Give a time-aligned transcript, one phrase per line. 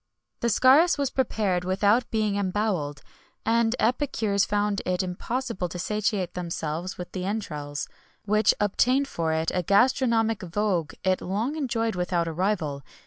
[0.39, 3.03] The scarus was prepared without being embowelled,
[3.45, 7.97] and epicures found it impossible to satiate themselves with the entrails,[XXI 90]
[8.31, 12.81] which obtained for it a gastronomic vogue it long enjoyed without a rival.